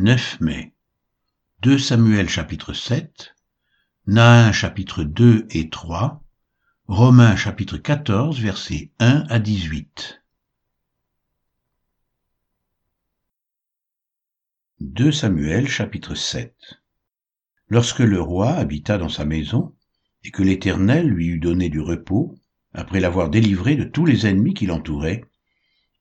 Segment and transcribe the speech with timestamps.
[0.00, 0.72] 9 mai.
[1.60, 3.36] 2 Samuel chapitre 7,
[4.06, 6.24] Nain chapitre 2 et 3,
[6.86, 10.22] Romains chapitre 14 versets 1 à 18.
[14.80, 16.54] 2 Samuel chapitre 7
[17.68, 19.74] Lorsque le roi habita dans sa maison,
[20.24, 22.38] et que l'Éternel lui eut donné du repos,
[22.72, 25.26] après l'avoir délivré de tous les ennemis qui l'entouraient,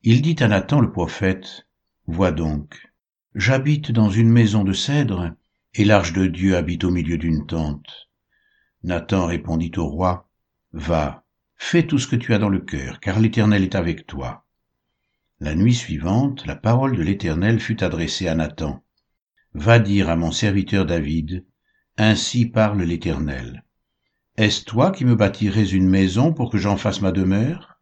[0.04, 1.68] il dit à Nathan le prophète,
[2.08, 2.89] Vois donc,
[3.36, 5.36] J'habite dans une maison de cèdre,
[5.76, 8.10] et l'arche de Dieu habite au milieu d'une tente.
[8.84, 10.28] Nathan répondit au roi,
[10.72, 14.48] Va, fais tout ce que tu as dans le cœur, car l'Éternel est avec toi.
[15.40, 18.84] La nuit suivante, la parole de l'Éternel fut adressée à Nathan.
[19.54, 21.46] Va dire à mon serviteur David,
[21.98, 23.64] Ainsi parle l'Éternel.
[24.38, 27.80] Est-ce toi qui me bâtirais une maison pour que j'en fasse ma demeure?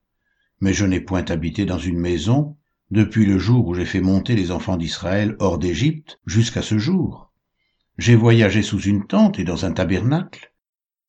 [0.59, 2.56] Mais je n'ai point habité dans une maison,
[2.91, 7.31] depuis le jour où j'ai fait monter les enfants d'Israël hors d'Égypte jusqu'à ce jour.
[7.97, 10.53] J'ai voyagé sous une tente et dans un tabernacle.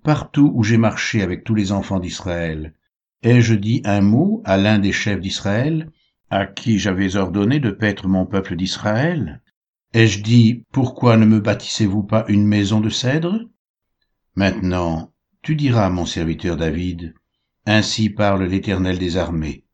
[0.03, 2.75] Partout où j'ai marché avec tous les enfants d'Israël,
[3.23, 5.91] ai-je dit un mot à l'un des chefs d'Israël,
[6.31, 9.43] à qui j'avais ordonné de paître mon peuple d'Israël
[9.95, 13.49] Ai-je dit, pourquoi ne me bâtissez-vous pas une maison de cèdre?
[14.35, 17.15] Maintenant, tu diras mon serviteur David,
[17.65, 19.65] Ainsi parle l'Éternel des armées.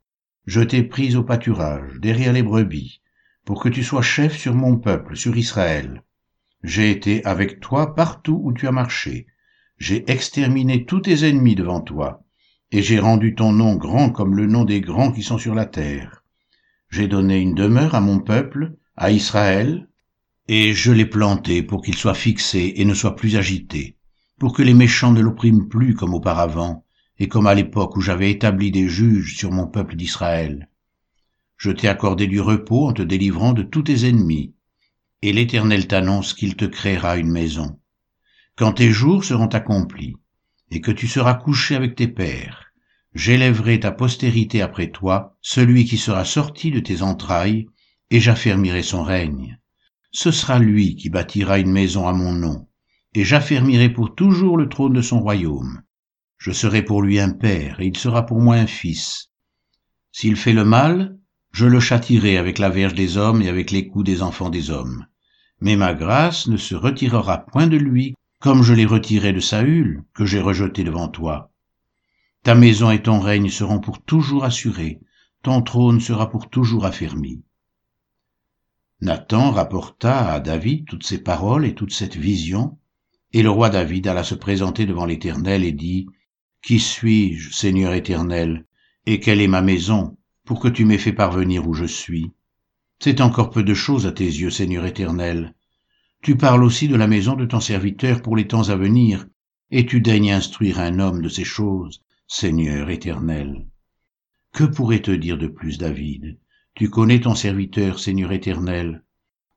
[0.47, 3.00] Je t'ai pris au pâturage, derrière les brebis,
[3.45, 6.03] pour que tu sois chef sur mon peuple, sur Israël.
[6.62, 9.27] J'ai été avec toi partout où tu as marché.
[9.78, 12.23] J'ai exterminé tous tes ennemis devant toi,
[12.73, 15.67] et j'ai rendu ton nom grand comme le nom des grands qui sont sur la
[15.67, 16.25] terre.
[16.91, 19.89] J'ai donné une demeure à mon peuple, à Israël,
[20.48, 23.97] et je l'ai planté pour qu'il soit fixé et ne soit plus agité,
[24.39, 26.84] pour que les méchants ne l'oppriment plus comme auparavant,
[27.19, 30.69] et comme à l'époque où j'avais établi des juges sur mon peuple d'Israël.
[31.57, 34.55] Je t'ai accordé du repos en te délivrant de tous tes ennemis,
[35.23, 37.79] et l'Éternel t'annonce qu'il te créera une maison.
[38.57, 40.17] Quand tes jours seront accomplis,
[40.70, 42.73] et que tu seras couché avec tes pères,
[43.14, 47.69] j'élèverai ta postérité après toi, celui qui sera sorti de tes entrailles,
[48.11, 49.58] et j'affermirai son règne.
[50.11, 52.69] Ce sera lui qui bâtira une maison à mon nom,
[53.14, 55.83] et j'affermirai pour toujours le trône de son royaume.
[56.39, 59.30] Je serai pour lui un père, et il sera pour moi un fils.
[60.12, 61.18] S'il fait le mal,
[61.52, 64.70] je le châtirai avec la verge des hommes et avec les coups des enfants des
[64.70, 65.06] hommes.
[65.61, 70.05] Mais ma grâce ne se retirera point de lui, comme je l'ai retiré de Saül,
[70.14, 71.50] que j'ai rejeté devant toi.
[72.42, 75.01] Ta maison et ton règne seront pour toujours assurés,
[75.42, 77.42] ton trône sera pour toujours affermi.
[79.01, 82.78] Nathan rapporta à David toutes ces paroles et toute cette vision,
[83.33, 86.06] et le roi David alla se présenter devant l'Éternel et dit,
[86.64, 88.64] qui suis-je, Seigneur éternel,
[89.05, 90.17] et quelle est ma maison,
[90.47, 92.33] pour que tu m'aies fait parvenir où je suis?
[93.01, 95.55] C'est encore peu de choses à tes yeux, Seigneur éternel.
[96.23, 99.27] Tu parles aussi de la maison de ton serviteur pour les temps à venir,
[99.70, 103.67] et tu daignes instruire un homme de ces choses, Seigneur éternel.
[104.55, 106.39] Que pourrait te dire de plus, David?
[106.75, 109.05] Tu connais ton serviteur, Seigneur éternel.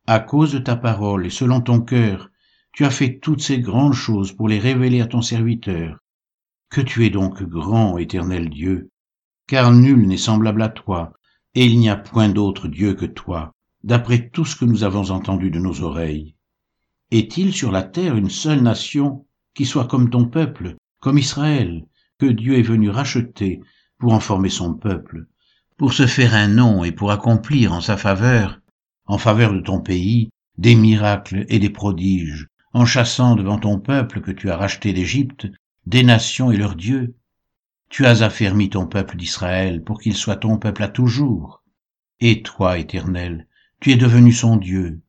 [0.07, 2.31] À cause de ta parole et selon ton cœur,
[2.74, 6.00] tu as fait toutes ces grandes choses pour les révéler à ton serviteur.
[6.69, 8.89] Que tu es donc grand, éternel Dieu,
[9.47, 11.13] car nul n'est semblable à toi,
[11.55, 15.11] et il n'y a point d'autre Dieu que toi, d'après tout ce que nous avons
[15.11, 16.35] entendu de nos oreilles.
[17.09, 19.25] Est-il sur la terre une seule nation
[19.56, 21.85] qui soit comme ton peuple, comme Israël,
[22.19, 23.61] que Dieu est venu racheter
[23.97, 25.25] pour en former son peuple,
[25.77, 28.59] pour se faire un nom et pour accomplir en sa faveur,
[29.06, 34.22] en faveur de ton pays, des miracles et des prodiges, en chassant devant ton peuple
[34.22, 35.47] que tu as racheté d'Égypte
[35.88, 37.16] des nations et leur Dieu.
[37.88, 41.64] Tu as affermi ton peuple d'Israël pour qu'il soit ton peuple à toujours.
[42.20, 43.48] Et toi, Éternel,
[43.80, 45.00] tu es devenu son Dieu.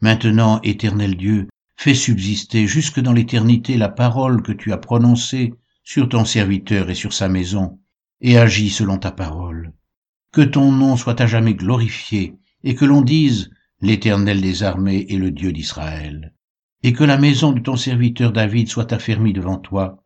[0.00, 5.52] Maintenant, Éternel Dieu, fais subsister jusque dans l'éternité la parole que tu as prononcée
[5.82, 7.80] sur ton serviteur et sur sa maison,
[8.20, 9.72] et agis selon ta parole.
[10.30, 15.18] Que ton nom soit à jamais glorifié, et que l'on dise, l'Éternel des armées est
[15.18, 16.34] le Dieu d'Israël,
[16.84, 20.04] et que la maison de ton serviteur David soit affermie devant toi,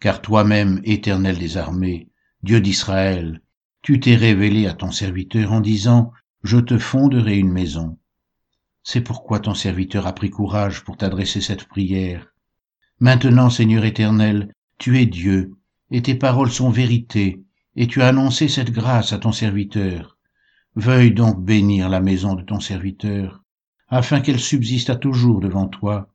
[0.00, 2.08] car toi-même, éternel des armées,
[2.42, 3.42] Dieu d'Israël,
[3.82, 6.12] tu t'es révélé à ton serviteur en disant,
[6.42, 7.98] Je te fonderai une maison.
[8.82, 12.32] C'est pourquoi ton serviteur a pris courage pour t'adresser cette prière.
[13.00, 15.56] Maintenant, Seigneur éternel, tu es Dieu,
[15.90, 17.42] et tes paroles sont vérité,
[17.76, 20.16] et tu as annoncé cette grâce à ton serviteur.
[20.76, 23.42] Veuille donc bénir la maison de ton serviteur,
[23.88, 26.08] afin qu'elle subsiste à toujours devant toi,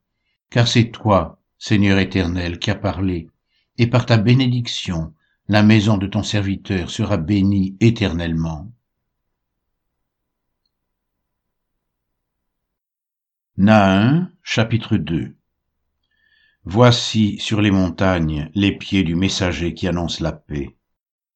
[0.50, 3.30] car c'est toi, Seigneur éternel, qui as parlé,
[3.78, 5.14] et par ta bénédiction,
[5.48, 8.72] la maison de ton serviteur sera bénie éternellement.
[13.58, 15.36] Nahin, chapitre 2
[16.66, 20.78] Voici sur les montagnes les pieds du messager qui annonce la paix.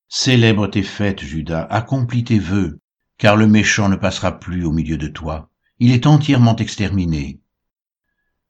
[0.08, 2.80] Célèbre tes fêtes, Judas, accomplis tes vœux,
[3.18, 5.50] car le méchant ne passera plus au milieu de toi.
[5.80, 7.42] Il est entièrement exterminé.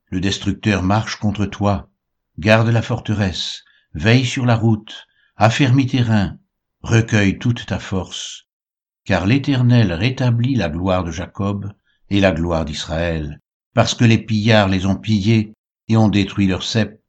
[0.06, 1.90] Le destructeur marche contre toi.
[2.38, 3.64] Garde la forteresse,
[3.94, 5.06] veille sur la route,
[5.36, 6.38] affermis tes reins,
[6.82, 8.46] recueille toute ta force.
[9.04, 11.72] Car l'Éternel rétablit la gloire de Jacob
[12.10, 13.40] et la gloire d'Israël
[13.78, 15.54] parce que les pillards les ont pillés
[15.86, 17.00] et ont détruit leurs cep.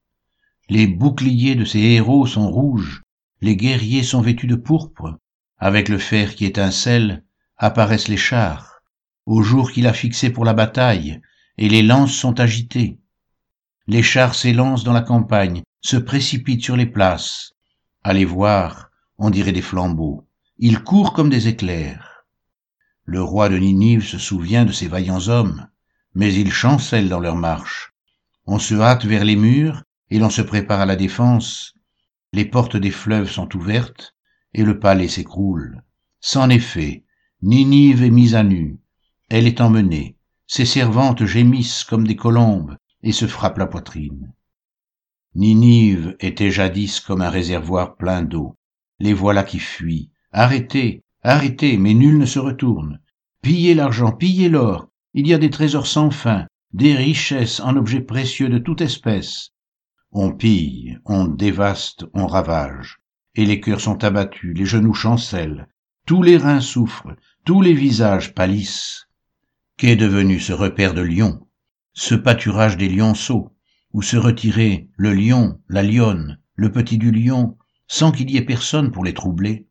[0.69, 3.01] Les boucliers de ces héros sont rouges,
[3.41, 5.17] les guerriers sont vêtus de pourpre,
[5.57, 7.23] avec le fer qui étincelle,
[7.57, 8.81] apparaissent les chars,
[9.25, 11.19] au jour qu'il a fixé pour la bataille,
[11.57, 12.99] et les lances sont agitées.
[13.87, 17.53] Les chars s'élancent dans la campagne, se précipitent sur les places.
[18.05, 20.27] Les voir, on dirait des flambeaux.
[20.57, 22.25] Ils courent comme des éclairs.
[23.05, 25.69] Le roi de Ninive se souvient de ces vaillants hommes
[26.15, 27.93] mais ils chancellent dans leur marche.
[28.45, 31.73] On se hâte vers les murs et l'on se prépare à la défense.
[32.33, 34.15] Les portes des fleuves sont ouvertes
[34.53, 35.83] et le palais s'écroule.
[36.19, 37.03] C'en est fait,
[37.41, 38.79] Ninive est mise à nu.
[39.29, 40.17] Elle est emmenée.
[40.47, 44.33] Ses servantes gémissent comme des colombes et se frappent la poitrine.
[45.35, 48.55] Ninive était jadis comme un réservoir plein d'eau.
[48.99, 50.09] Les voilà qui fuient.
[50.31, 52.99] Arrêtez, arrêtez, mais nul ne se retourne.
[53.41, 58.01] Pillez l'argent, pillez l'or, il y a des trésors sans fin, des richesses en objets
[58.01, 59.51] précieux de toute espèce.
[60.11, 62.97] On pille, on dévaste, on ravage,
[63.35, 65.67] et les cœurs sont abattus, les genoux chancellent,
[66.05, 67.15] tous les reins souffrent,
[67.45, 69.07] tous les visages pâlissent.
[69.77, 71.47] Qu'est devenu ce repère de lions,
[71.93, 73.55] ce pâturage des lionceaux,
[73.93, 77.57] où se retirait le lion, la lionne, le petit du lion,
[77.87, 79.65] sans qu'il y ait personne pour les troubler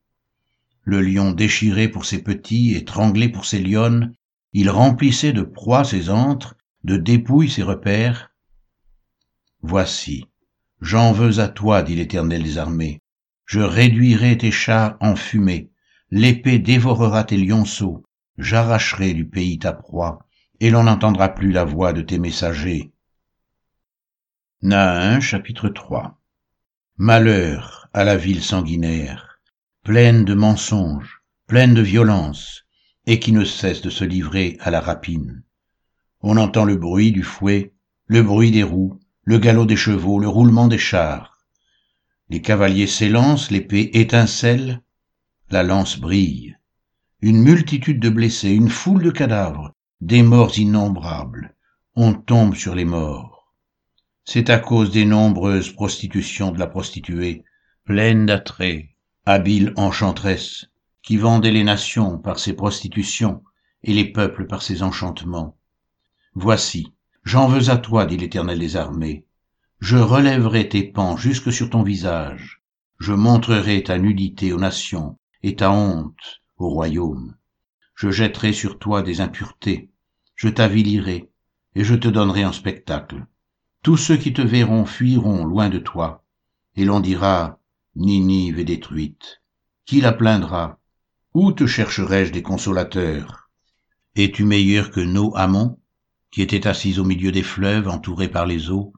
[0.83, 4.15] Le lion déchiré pour ses petits, étranglé pour ses lionnes,
[4.53, 8.33] il remplissait de proies ses antres, de dépouilles ses repères.
[9.63, 10.27] Voici,
[10.81, 13.03] j'en veux à toi, dit l'Éternel des armées.
[13.45, 15.71] Je réduirai tes chars en fumée,
[16.11, 18.05] l'épée dévorera tes lionceaux,
[18.37, 20.27] j'arracherai du pays ta proie,
[20.61, 22.93] et l'on n'entendra plus la voix de tes messagers.
[24.61, 26.19] Nahin chapitre 3
[26.97, 29.39] Malheur à la ville sanguinaire,
[29.85, 32.65] pleine de mensonges, pleine de violence,
[33.07, 35.45] et qui ne cesse de se livrer à la rapine.
[36.23, 37.73] On entend le bruit du fouet,
[38.07, 41.39] le bruit des roues, le galop des chevaux, le roulement des chars.
[42.29, 44.83] Les cavaliers s'élancent, l'épée étincelle,
[45.51, 46.57] la lance brille.
[47.21, 51.55] Une multitude de blessés, une foule de cadavres, des morts innombrables.
[51.95, 53.38] On tombe sur les morts.
[54.31, 57.45] C'est à cause des nombreuses prostitutions de la prostituée,
[57.87, 58.91] pleine d'attraits,
[59.25, 60.67] habile enchanteresse,
[61.03, 63.43] qui vendait les nations par ses prostitutions
[63.85, 65.57] et les peuples par ses enchantements.
[66.35, 66.93] Voici,
[67.25, 69.25] j'en veux à toi, dit l'Éternel des armées.
[69.81, 72.61] Je relèverai tes pans jusque sur ton visage.
[72.99, 77.35] Je montrerai ta nudité aux nations et ta honte au royaume.
[77.95, 79.89] Je jetterai sur toi des impuretés.
[80.37, 81.31] Je t'avilirai
[81.75, 83.25] et je te donnerai en spectacle.
[83.83, 86.25] Tous ceux qui te verront fuiront loin de toi,
[86.75, 87.61] et l'on dira,
[87.95, 89.41] Ninive est détruite.
[89.87, 90.79] Qui la plaindra?
[91.33, 93.51] Où te chercherai-je des consolateurs?
[94.17, 95.79] Es-tu meilleur que nos Amon,
[96.31, 98.93] qui était assis au milieu des fleuves entourés par les eaux,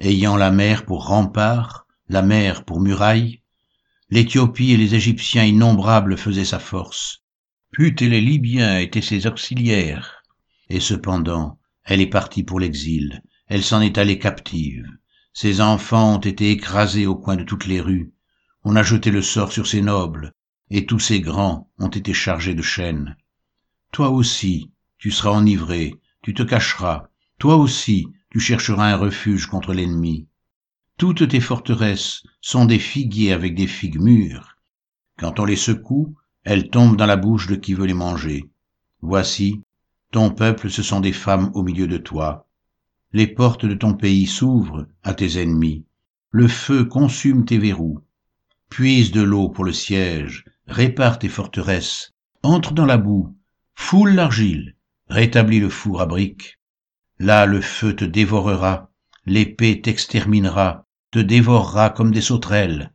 [0.00, 3.42] ayant la mer pour rempart, la mer pour muraille?
[4.10, 7.22] L'Éthiopie et les Égyptiens innombrables faisaient sa force.
[7.70, 10.22] Put et les Libyens étaient ses auxiliaires.
[10.68, 14.88] Et cependant, elle est partie pour l'exil, elle s'en est allée captive.
[15.34, 18.14] Ses enfants ont été écrasés au coin de toutes les rues.
[18.64, 20.32] On a jeté le sort sur ses nobles,
[20.70, 23.14] et tous ces grands ont été chargés de chaînes.
[23.92, 29.74] Toi aussi, tu seras enivré, tu te cacheras, toi aussi, tu chercheras un refuge contre
[29.74, 30.28] l'ennemi.
[30.96, 34.56] Toutes tes forteresses sont des figuiers avec des figues mûres.
[35.18, 38.48] Quand on les secoue, elles tombent dans la bouche de qui veut les manger.
[39.02, 39.60] Voici,
[40.10, 42.48] ton peuple ce sont des femmes au milieu de toi.
[43.14, 45.84] Les portes de ton pays s'ouvrent à tes ennemis.
[46.30, 48.00] Le feu consume tes verrous.
[48.70, 53.36] Puise de l'eau pour le siège, répare tes forteresses, entre dans la boue,
[53.74, 54.76] foule l'argile,
[55.08, 56.58] rétablis le four à briques.
[57.18, 58.90] Là le feu te dévorera,
[59.26, 62.94] l'épée t'exterminera, te dévorera comme des sauterelles.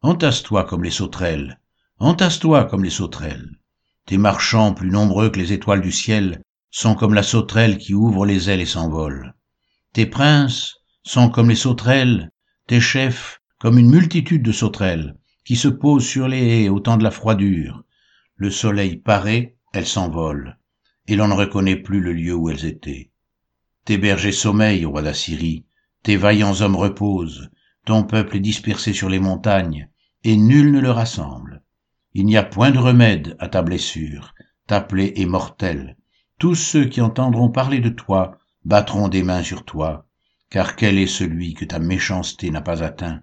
[0.00, 1.60] Entasse-toi comme les sauterelles,
[1.98, 3.58] entasse-toi comme les sauterelles.
[4.06, 8.24] Tes marchands plus nombreux que les étoiles du ciel sont comme la sauterelle qui ouvre
[8.24, 9.34] les ailes et s'envole.
[9.92, 12.30] Tes princes sont comme les sauterelles,
[12.66, 16.96] tes chefs comme une multitude de sauterelles, qui se posent sur les haies au temps
[16.96, 17.82] de la froidure.
[18.36, 20.58] Le soleil paraît, elles s'envolent,
[21.06, 23.10] et l'on ne reconnaît plus le lieu où elles étaient.
[23.84, 25.64] Tes bergers sommeillent, roi d'Assyrie,
[26.02, 27.50] tes vaillants hommes reposent,
[27.86, 29.88] ton peuple est dispersé sur les montagnes,
[30.22, 31.62] et nul ne le rassemble.
[32.12, 34.34] Il n'y a point de remède à ta blessure,
[34.66, 35.96] ta plaie est mortelle.
[36.38, 40.06] Tous ceux qui entendront parler de toi battront des mains sur toi,
[40.50, 43.22] car quel est celui que ta méchanceté n'a pas atteint?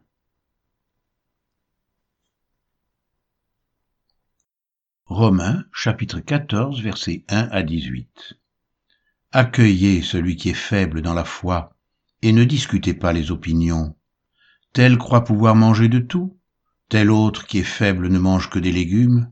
[5.05, 8.39] Romains chapitre 14 versets 1 à 18
[9.33, 11.75] Accueillez celui qui est faible dans la foi,
[12.23, 13.95] et ne discutez pas les opinions.
[14.73, 16.39] Tel croit pouvoir manger de tout,
[16.89, 19.31] tel autre qui est faible ne mange que des légumes,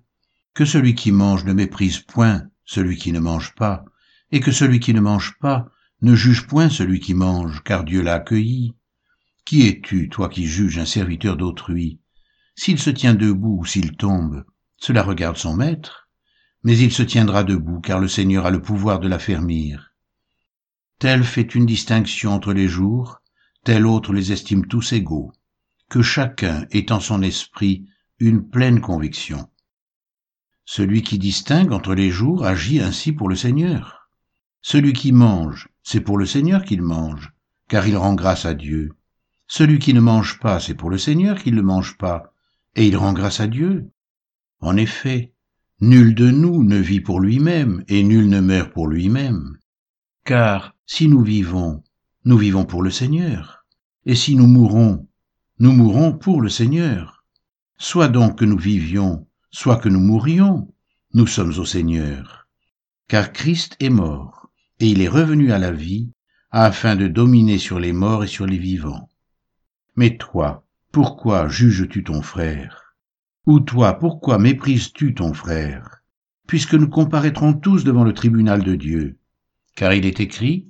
[0.53, 3.83] que celui qui mange ne méprise point celui qui ne mange pas,
[4.31, 5.72] et que celui qui ne mange pas
[6.03, 8.75] ne juge point celui qui mange, car Dieu l'a accueilli.
[9.45, 12.01] Qui es-tu, toi qui juges un serviteur d'autrui?
[12.55, 14.43] S'il se tient debout ou s'il tombe,
[14.77, 16.09] cela regarde son maître,
[16.61, 19.93] mais il se tiendra debout, car le Seigneur a le pouvoir de l'affermir.
[20.99, 23.21] Tel fait une distinction entre les jours,
[23.63, 25.31] tel autre les estime tous égaux,
[25.89, 27.87] que chacun ait en son esprit
[28.19, 29.49] une pleine conviction.
[30.65, 34.09] Celui qui distingue entre les jours agit ainsi pour le Seigneur.
[34.61, 37.33] Celui qui mange, c'est pour le Seigneur qu'il mange,
[37.67, 38.93] car il rend grâce à Dieu.
[39.47, 42.33] Celui qui ne mange pas, c'est pour le Seigneur qu'il ne mange pas,
[42.75, 43.89] et il rend grâce à Dieu.
[44.61, 45.33] En effet,
[45.81, 49.57] nul de nous ne vit pour lui-même, et nul ne meurt pour lui-même.
[50.23, 51.83] Car si nous vivons,
[52.25, 53.65] nous vivons pour le Seigneur,
[54.05, 55.07] et si nous mourons,
[55.59, 57.25] nous mourons pour le Seigneur.
[57.77, 60.73] Soit donc que nous vivions, soit que nous mourions,
[61.13, 62.47] nous sommes au Seigneur.
[63.09, 64.42] Car Christ est mort
[64.79, 66.09] et il est revenu à la vie,
[66.51, 69.09] afin de dominer sur les morts et sur les vivants.
[69.95, 72.95] Mais toi, pourquoi juges-tu ton frère?
[73.45, 76.03] Ou toi, pourquoi méprises-tu ton frère?
[76.47, 79.17] Puisque nous comparaîtrons tous devant le tribunal de Dieu.
[79.75, 80.67] Car il est écrit,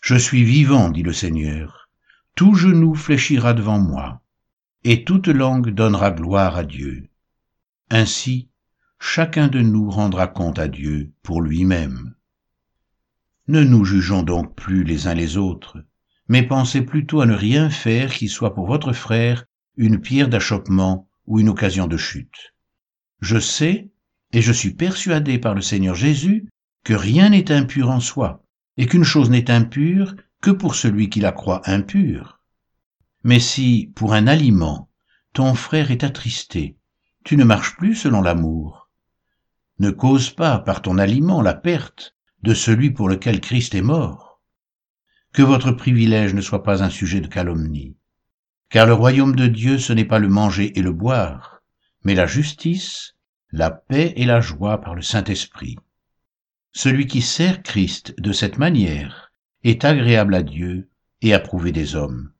[0.00, 1.88] Je suis vivant, dit le Seigneur,
[2.34, 4.22] tout genou fléchira devant moi,
[4.84, 7.08] et toute langue donnera gloire à Dieu.
[7.90, 8.48] Ainsi,
[8.98, 12.14] chacun de nous rendra compte à Dieu pour lui-même.
[13.50, 15.84] Ne nous jugeons donc plus les uns les autres,
[16.28, 19.44] mais pensez plutôt à ne rien faire qui soit pour votre frère
[19.76, 22.54] une pierre d'achoppement ou une occasion de chute.
[23.20, 23.90] Je sais,
[24.32, 26.48] et je suis persuadé par le Seigneur Jésus,
[26.84, 28.44] que rien n'est impur en soi,
[28.76, 32.38] et qu'une chose n'est impure que pour celui qui la croit impure.
[33.24, 34.88] Mais si, pour un aliment,
[35.32, 36.76] ton frère est attristé,
[37.24, 38.88] tu ne marches plus selon l'amour.
[39.80, 44.40] Ne cause pas par ton aliment la perte de celui pour lequel Christ est mort.
[45.32, 47.96] Que votre privilège ne soit pas un sujet de calomnie.
[48.68, 51.62] Car le royaume de Dieu, ce n'est pas le manger et le boire,
[52.04, 53.16] mais la justice,
[53.52, 55.76] la paix et la joie par le Saint-Esprit.
[56.72, 59.32] Celui qui sert Christ de cette manière
[59.64, 60.88] est agréable à Dieu
[61.20, 62.32] et approuvé des hommes.